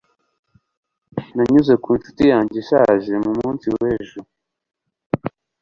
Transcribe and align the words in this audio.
Nanyuze 1.35 1.73
ku 1.83 1.89
ncuti 1.95 2.23
yanjye 2.31 2.55
ishaje 2.63 3.13
mu 3.25 3.31
munsi 3.39 3.65
w'ejo. 3.77 4.21